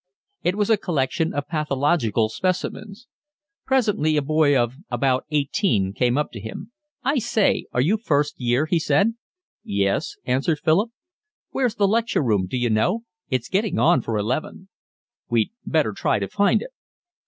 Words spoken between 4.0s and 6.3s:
a boy of about eighteen came